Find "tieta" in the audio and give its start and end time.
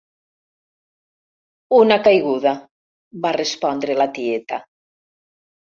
4.19-4.63